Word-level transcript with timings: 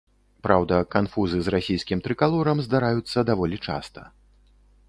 Праўда, 0.45 0.79
канфузы 0.95 1.41
з 1.47 1.53
расійскім 1.55 2.03
трыкалорам 2.07 2.57
здараюцца 2.69 3.17
даволі 3.33 3.57
часта. 3.69 4.01